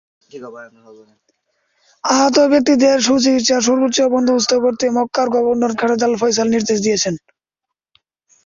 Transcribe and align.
আহত 2.03 2.37
ব্যক্তিদের 2.51 2.95
সুচিকিৎসার 3.01 3.61
সর্বোচ্চ 3.67 3.97
বন্দোবস্ত 4.13 4.51
করতে 4.63 4.85
মক্কার 4.97 5.27
গভর্নর 5.35 5.73
খালেদ 5.79 6.01
আল-ফয়সাল 6.07 6.47
নির্দেশ 6.51 6.77
দিয়েছেন। 6.85 7.15